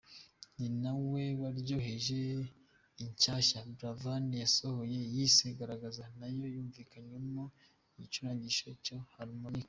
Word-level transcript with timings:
Ni 0.57 0.67
na 0.81 0.91
we 1.11 1.23
waryoheje 1.41 2.17
inshyashya 3.03 3.57
Buravan 3.75 4.25
yasohoye 4.43 4.99
yise 5.15 5.45
‘Garagaza’ 5.59 6.03
nayo 6.19 6.45
yumvikanamo 6.55 7.43
igicurangisho 7.93 8.69
cya 8.85 8.97
Harmonica. 9.13 9.59